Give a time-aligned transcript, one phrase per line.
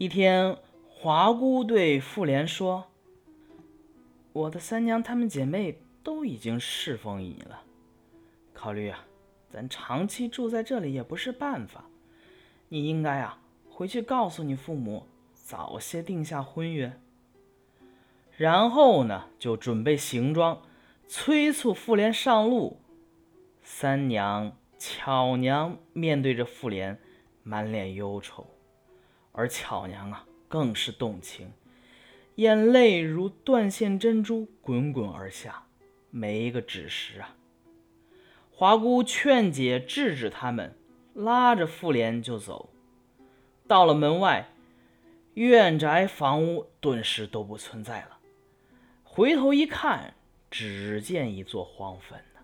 [0.00, 0.56] 一天，
[0.88, 2.86] 华姑对妇联说
[4.32, 7.64] ：“我的三娘她们姐妹都已经侍奉你了，
[8.54, 9.04] 考虑啊，
[9.50, 11.84] 咱长期住在这里也不是办法。
[12.70, 16.98] 你应该啊，回去告诉你父母，早些定下婚约。
[18.38, 20.62] 然后呢，就准备行装，
[21.08, 22.78] 催促妇联上路。
[23.62, 26.98] 三娘、巧娘面对着妇联，
[27.42, 28.46] 满脸忧愁。”
[29.40, 31.50] 而巧娘啊，更是动情，
[32.34, 35.64] 眼泪如断线珍珠滚滚而下。
[36.10, 37.34] 没一个止时啊！
[38.50, 40.76] 华姑劝解制止他们，
[41.14, 42.68] 拉着妇联就走。
[43.66, 44.50] 到了门外，
[45.32, 48.18] 院宅房屋顿时都不存在了。
[49.02, 50.12] 回头一看，
[50.50, 52.40] 只见一座荒坟呢。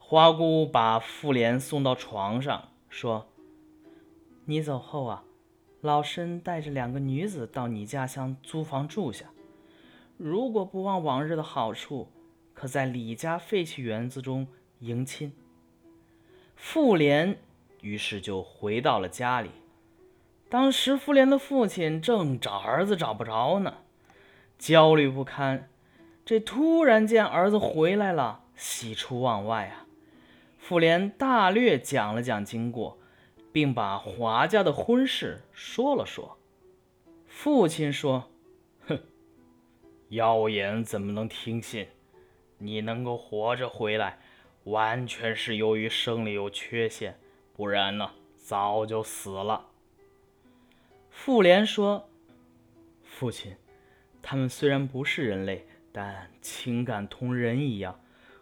[0.00, 3.28] 花姑把妇联送到床上，说
[4.46, 5.22] ：“你走后啊。”
[5.80, 9.26] 老身带着两个女子到你家乡租房住下，
[10.16, 12.08] 如果不忘往日的好处，
[12.52, 14.48] 可在李家废弃园子中
[14.80, 15.32] 迎亲。
[16.56, 17.38] 妇联
[17.80, 19.50] 于是就回到了家里。
[20.48, 23.74] 当时妇联的父亲正找儿子找不着呢，
[24.58, 25.68] 焦虑不堪。
[26.24, 29.86] 这突然见儿子回来了，喜出望外啊！
[30.58, 32.97] 妇联大略讲了讲经过。
[33.52, 36.38] 并把华家的婚事说了说。
[37.26, 38.30] 父亲说
[38.88, 38.98] ：“哼，
[40.08, 41.86] 谣言怎么能听信？
[42.58, 44.18] 你能够活着回来，
[44.64, 47.18] 完全是由于生理有缺陷，
[47.54, 49.66] 不然呢，早就死了。”
[51.10, 52.08] 妇联说
[53.04, 53.56] ：“父亲，
[54.20, 58.00] 他们虽然不是人类，但情感同人一样，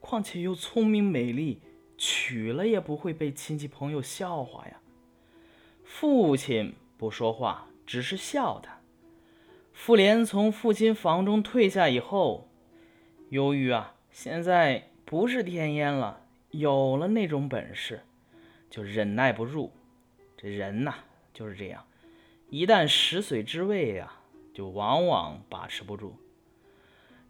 [0.00, 1.60] 况且又聪明美丽，
[1.98, 4.80] 娶了也不会被亲戚朋友笑话呀。”
[5.90, 8.78] 父亲不说话，只是笑他。
[9.72, 12.46] 妇联从父亲房中退下以后，
[13.30, 18.02] 由于啊，现在不是天烟了，有了那种本事，
[18.68, 19.72] 就忍耐不住。
[20.36, 20.94] 这人呐，
[21.32, 21.84] 就是这样，
[22.50, 24.12] 一旦食髓知味呀，
[24.52, 26.14] 就往往把持不住。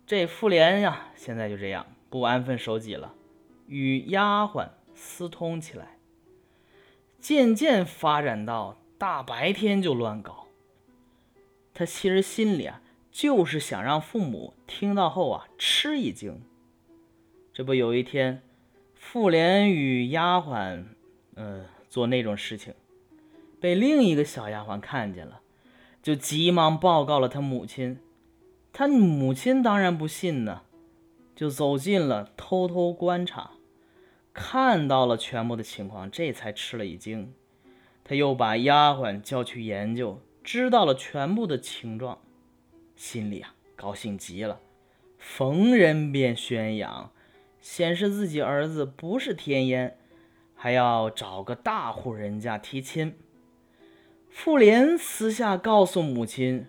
[0.04, 3.15] 这妇联呀，现在就这样不安分守己了，
[3.69, 5.97] 与丫鬟私通起来。
[7.19, 10.47] 渐渐发展到大白天就乱搞，
[11.75, 12.81] 他其实心里啊
[13.11, 16.41] 就是想让父母听到后啊吃一惊。
[17.53, 18.43] 这不有一天，
[18.95, 20.84] 妇联与丫鬟，
[21.34, 22.73] 嗯，做那种事情，
[23.61, 25.41] 被另一个小丫鬟看见了，
[26.01, 27.99] 就急忙报告了他母亲。
[28.73, 30.62] 他母亲当然不信呢，
[31.34, 33.51] 就走近了，偷偷观察。
[34.41, 37.34] 看到了全部的情况，这才吃了一惊。
[38.04, 42.21] 他又把丫鬟叫去研究，知道了全部的情状，
[42.94, 44.60] 心里啊高兴极了，
[45.19, 47.10] 逢人便宣扬，
[47.60, 49.98] 显示自己儿子不是天烟，
[50.54, 53.19] 还要找个大户人家提亲。
[54.31, 56.69] 妇联私下告诉母亲：“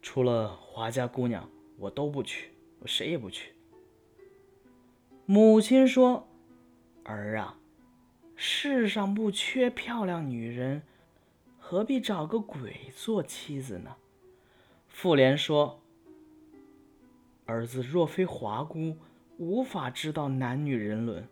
[0.00, 3.52] 除了华家姑娘，我都不娶，我谁也不娶。”
[5.26, 6.28] 母亲说。
[7.06, 7.56] 儿啊，
[8.34, 10.82] 世上不缺漂亮女人，
[11.56, 13.94] 何必找个鬼做妻子呢？
[14.88, 15.80] 妇联说
[17.46, 18.96] ：“儿子若非华姑，
[19.38, 21.28] 无法知道男女人伦，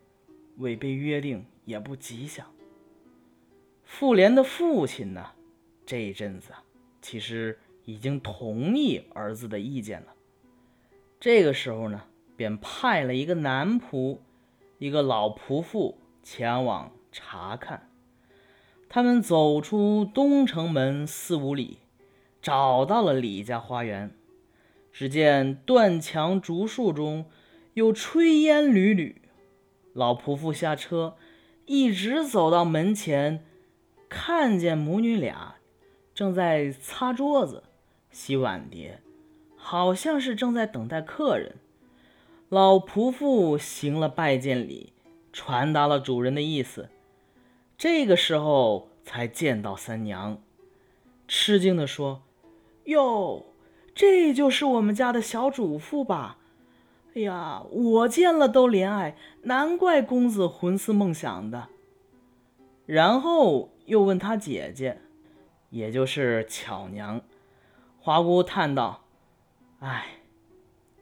[0.59, 2.47] 违背约定也不吉祥。”
[3.83, 5.33] 妇联的父亲呢，
[5.85, 6.53] 这一阵子
[7.03, 10.15] 其实已经同意儿子的意见了。
[11.19, 12.01] 这个时候呢，
[12.37, 14.19] 便派了一个男仆。
[14.79, 17.91] 一个老仆妇前往查看，
[18.89, 21.79] 他们走出东城门四五里，
[22.43, 24.15] 找到了李家花园。
[24.93, 27.25] 只见断墙竹树中
[27.73, 29.23] 有炊烟缕缕。
[29.93, 31.17] 老仆妇下车，
[31.67, 33.45] 一直走到门前，
[34.09, 35.57] 看见母女俩
[36.15, 37.65] 正在擦桌子、
[38.11, 39.01] 洗碗碟，
[39.57, 41.57] 好像是正在等待客人。
[42.55, 44.93] 老仆妇行了拜见礼，
[45.33, 46.89] 传达了主人的意思。
[47.77, 50.39] 这个时候才见到三娘，
[51.27, 52.23] 吃惊地说
[52.87, 53.47] ：“哟，
[53.93, 56.39] 这就是我们家的小主妇吧？
[57.17, 61.71] 哎呀，我见了都怜爱，难怪公子魂思梦想的。”
[62.87, 65.01] 然后又问他姐姐，
[65.71, 67.21] 也就是巧娘。
[67.99, 69.03] 花姑叹道
[69.83, 70.19] ：“哎。”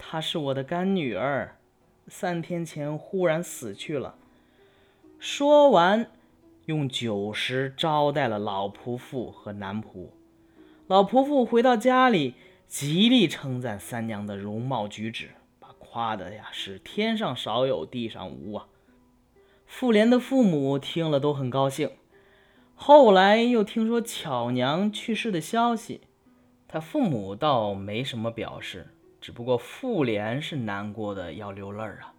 [0.04, 1.56] 她是我的干女儿，
[2.08, 4.16] 三天前忽然死去了。
[5.20, 6.10] 说完，
[6.66, 10.08] 用酒食招待了老仆妇和男仆，
[10.88, 12.34] 老婆妇回到家里，
[12.66, 18.66] 极力称赞三娘的容貌举止，把夸的呀是天上少有，地上无啊。
[19.64, 21.92] 妇联的父母听了都很高兴。
[22.74, 26.00] 后来又听说巧娘去世的消息，
[26.66, 28.88] 他父母倒没什么表示，
[29.22, 32.12] 只不过妇联是难过的要流泪儿啊。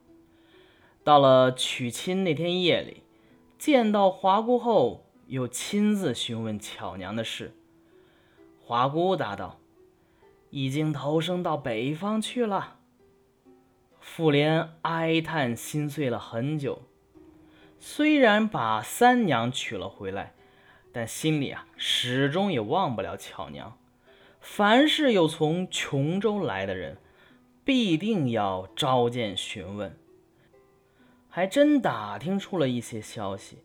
[1.03, 3.03] 到了娶亲那天夜里，
[3.59, 7.53] 见到华姑后，又亲自询问巧娘的事。
[8.65, 9.59] 华姑答道
[10.49, 12.79] ：“已经投生到北方去了。”
[13.99, 16.83] 妇联哀叹心碎了很久。
[17.79, 20.33] 虽然把三娘娶了回来，
[20.93, 23.77] 但心里啊始终也忘不了巧娘。
[24.43, 26.97] 凡是有从琼州来的人，
[27.63, 29.97] 必定要召见询问。
[31.29, 33.59] 还真打听出了一些消息。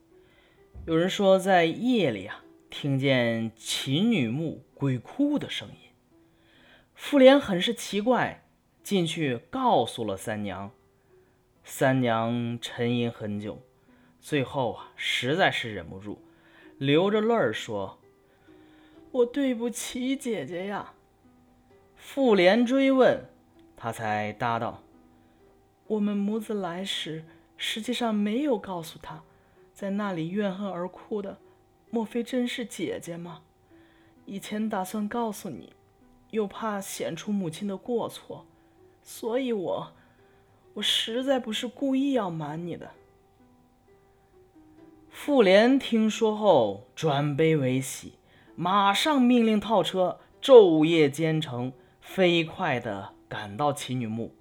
[0.87, 5.91] 有人说在夜里啊，听见秦女墓鬼哭的声音。
[6.95, 8.45] 妇联很是奇怪，
[8.85, 10.71] 进去告诉了三娘。
[11.65, 13.61] 三娘沉吟很久。
[14.21, 16.23] 最后啊，实在是忍不住，
[16.79, 17.98] 流着泪儿说
[19.11, 20.95] ：“我对不起姐姐呀。”
[21.97, 23.25] 妇联追问，
[23.77, 24.83] 他才答道
[25.89, 27.25] ：“我们母子来时，
[27.57, 29.23] 实际上没有告诉他，
[29.75, 31.39] 在那里怨恨而哭的，
[31.91, 33.43] 莫非真是姐姐吗？
[34.25, 35.73] 以前打算告诉你，
[36.31, 38.47] 又怕显出母亲的过错，
[39.03, 39.93] 所以我，
[40.75, 42.91] 我实在不是故意要瞒你的。”
[45.11, 48.13] 妇联听说后，转悲为喜，
[48.61, 54.35] 马上命令套车，昼夜兼程，飞快地赶到齐女墓，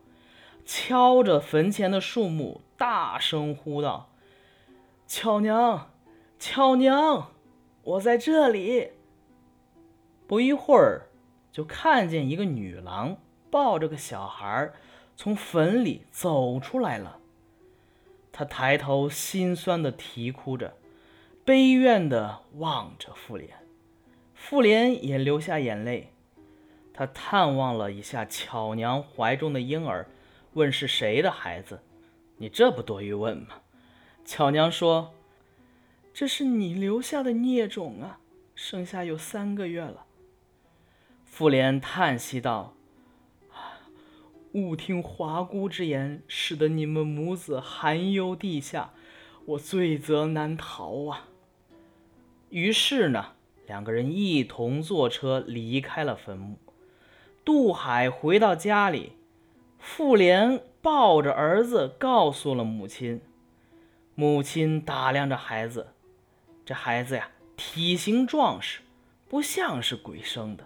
[0.65, 4.09] 敲着坟前的树木，大声呼道
[5.05, 5.91] ：“巧娘，
[6.39, 7.29] 巧娘，
[7.83, 8.93] 我在这里！”
[10.25, 11.09] 不一会儿，
[11.51, 13.17] 就看见一个女郎
[13.51, 14.71] 抱着个小孩
[15.15, 17.19] 从坟里走出来了。
[18.31, 20.75] 他抬头，心酸的啼哭着，
[21.45, 23.55] 悲怨的望着妇联，
[24.49, 26.13] 妇联也流下眼泪。
[26.94, 30.07] 他探望了一下巧娘怀中的婴儿，
[30.53, 31.81] 问是谁的孩子。
[32.38, 33.55] 你这不多余问吗？
[34.23, 35.13] 巧娘说
[36.13, 38.21] ：“这是你留下的孽种啊，
[38.55, 40.05] 生下有三个月了。”
[41.27, 42.73] 妇联叹息道。
[44.53, 48.93] 误听华姑之言，使得你们母子含忧地下，
[49.45, 51.27] 我罪责难逃啊！
[52.50, 53.33] 于是呢，
[53.67, 56.57] 两个人一同坐车离开了坟墓。
[57.45, 59.13] 杜海回到家里，
[59.77, 63.21] 妇联抱着儿子告诉了母亲。
[64.15, 65.89] 母亲打量着孩子，
[66.65, 68.79] 这孩子呀，体型壮实，
[69.29, 70.65] 不像是鬼生的。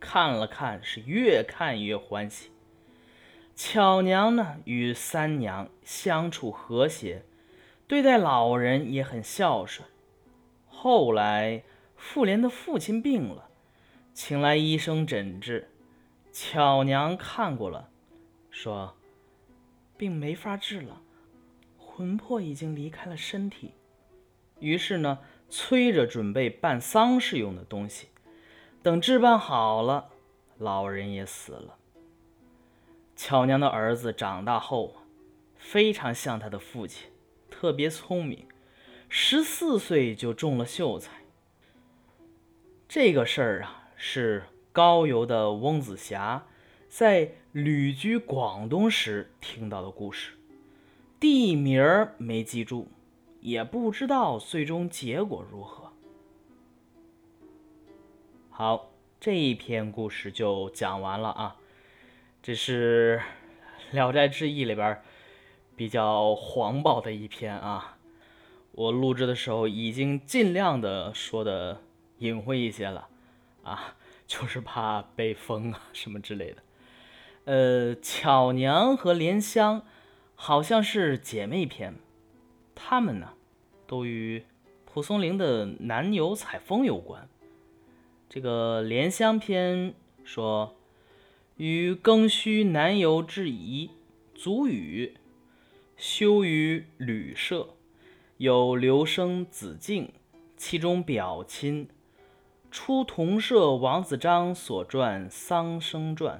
[0.00, 2.50] 看了看，是越看越欢喜。
[3.54, 7.24] 巧娘呢，与三娘相处和谐，
[7.86, 9.86] 对待老人也很孝顺。
[10.66, 11.62] 后来，
[12.02, 13.48] 妇联的父亲病了，
[14.12, 15.70] 请来医生诊治。
[16.32, 17.88] 巧娘看过了，
[18.50, 18.96] 说
[19.96, 21.00] 病没法治了，
[21.78, 23.74] 魂魄已经离开了身体。
[24.58, 28.08] 于是呢，催着准备办丧事用的东西。
[28.82, 30.08] 等置办好了，
[30.58, 31.78] 老人也死了。
[33.14, 34.96] 巧娘的儿子长大后，
[35.56, 37.08] 非常像他的父亲，
[37.48, 38.46] 特别聪明，
[39.08, 41.21] 十四岁就中了秀才。
[42.94, 46.44] 这个事儿啊，是高邮的翁子霞
[46.90, 50.34] 在旅居广东时听到的故事，
[51.18, 52.88] 地名儿没记住，
[53.40, 55.90] 也不知道最终结果如何。
[58.50, 61.56] 好，这一篇故事就讲完了啊。
[62.42, 63.22] 这是
[63.94, 65.00] 《聊斋志异》里边
[65.74, 67.96] 比较黄暴的一篇啊，
[68.72, 71.80] 我录制的时候已经尽量的说的
[72.22, 73.08] 隐晦一些了
[73.62, 76.62] 啊， 就是怕被封啊什么之类的。
[77.44, 79.84] 呃，巧娘和莲香
[80.34, 81.94] 好像是姐妹篇，
[82.74, 83.34] 她们呢
[83.86, 84.44] 都与
[84.84, 87.28] 蒲松龄的南游采风有关。
[88.28, 90.76] 这个莲香篇说。
[91.58, 93.90] 于庚戌南游之宜，
[94.34, 95.14] 足语，
[95.96, 97.76] 休于旅社，
[98.38, 100.10] 有留声子敬，
[100.56, 101.88] 其中表亲，
[102.72, 106.38] 出同舍王子章所传《桑生传》，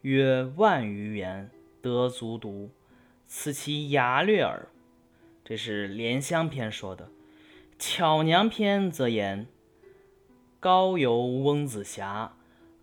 [0.00, 1.50] 约万余言，
[1.82, 2.70] 得足读，
[3.26, 4.68] 此其雅略耳。
[5.44, 7.10] 这是莲香篇说的。
[7.78, 9.46] 巧娘篇则言：
[10.58, 12.34] 高游翁子瑕，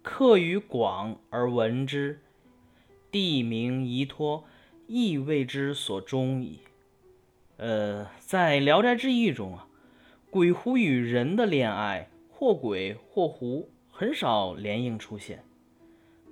[0.03, 2.21] 客于广而闻之，
[3.09, 4.45] 地名宜托，
[4.85, 6.59] 亦为之所终矣。
[7.57, 9.67] 呃，在《聊斋志异》中啊，
[10.29, 15.43] 鬼狐与人的恋爱，或鬼或狐，很少联映出现。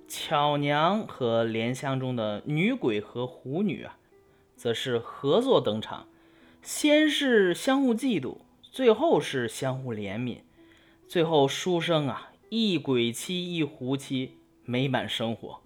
[0.06, 3.98] 巧娘和莲香中的女鬼和狐女啊，
[4.54, 6.06] 则是合作登场，
[6.62, 10.42] 先是相互嫉妒，最后是相互怜悯，
[11.08, 14.34] 最后书生啊，一鬼妻一狐妻，
[14.64, 15.60] 美满生活。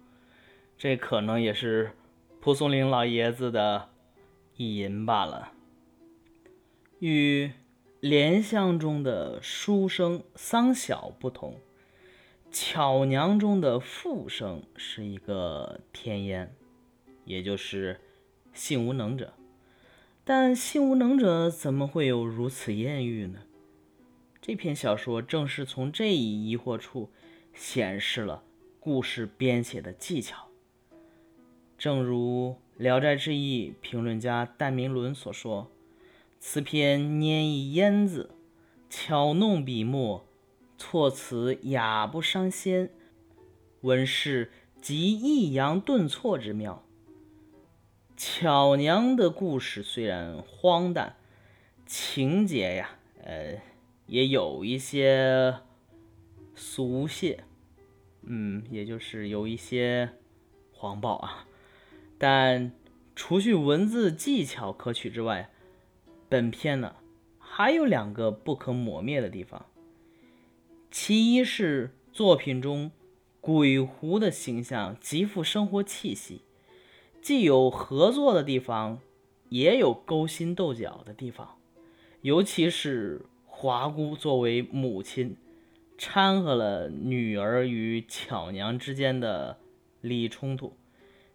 [0.75, 1.91] 这可能也是
[2.39, 3.89] 蒲松龄老爷子的
[4.55, 5.51] 意淫罢了。
[6.97, 7.51] 与
[8.01, 11.59] 莲香中的书生桑晓不同。
[12.51, 16.55] 巧娘中的富生是一个天烟，
[17.25, 18.01] 也就是
[18.53, 19.33] 性无能者。
[20.23, 23.43] 但性无能者怎么会有如此艳遇呢？
[24.41, 27.11] 这篇小说正是从这一疑惑处
[27.53, 28.43] 显示了
[28.79, 30.47] 故事编写的技巧。
[31.77, 35.69] 正如《聊斋志异》评论家戴明伦所说
[36.43, 38.31] ：“此篇拈一烟字，
[38.89, 40.25] 巧弄笔墨。”
[40.75, 42.89] 措辞雅不伤仙，
[43.81, 46.83] 文饰极抑扬顿挫之妙。
[48.17, 51.17] 巧娘的故事虽然荒诞，
[51.85, 53.61] 情节呀，呃，
[54.07, 55.59] 也有一些
[56.55, 57.41] 俗亵，
[58.23, 60.09] 嗯，也就是有一些
[60.71, 61.45] 黄暴啊。
[62.17, 62.71] 但
[63.15, 65.51] 除去文字技巧可取之外，
[66.31, 66.95] 本片呢
[67.37, 69.65] 还有两个不可磨灭的地方。
[70.89, 72.89] 其一是作品中
[73.41, 76.43] 鬼狐的形象极富生活气息，
[77.21, 78.99] 既有合作的地方，
[79.49, 81.57] 也有勾心斗角的地方。
[82.21, 85.35] 尤其是华姑作为母亲，
[85.97, 89.59] 掺和了女儿与巧娘之间的
[89.99, 90.77] 利益冲突，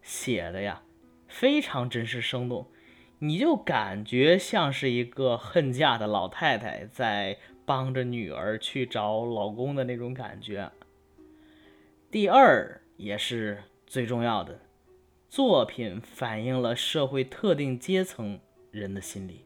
[0.01, 0.83] 写的呀
[1.29, 2.71] 非常真实生动，
[3.19, 7.39] 你就感觉像是一个恨嫁的老太太在。
[7.67, 10.71] 帮着女儿去找老公的那种感觉。
[12.13, 14.61] 第二也是最重要的，
[15.29, 18.39] 作品反映了社会特定阶层
[18.71, 19.45] 人的心理。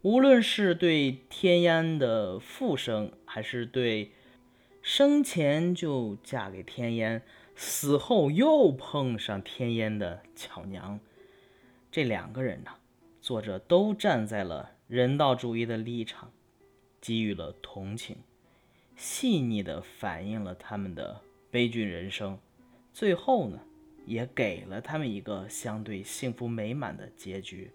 [0.00, 4.12] 无论是对天烟的复生，还是对
[4.80, 7.20] 生前就嫁给天烟，
[7.54, 10.98] 死后又碰上天烟的巧娘，
[11.98, 12.70] 这两个人呢，
[13.20, 16.30] 作者都站在了人道主义的立场。
[17.00, 18.16] 给予了同情，
[18.94, 22.38] 细腻地反映了他们的悲剧人生，
[22.92, 23.58] 最后呢，
[24.06, 27.68] 也给了他们一个相对幸福美满的结局。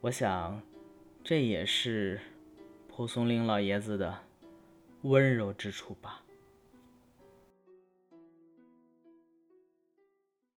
[0.00, 0.58] 我想，
[1.22, 2.18] 这也是
[2.88, 4.18] 蒲松龄老爷子的
[5.02, 6.22] 温柔之处吧。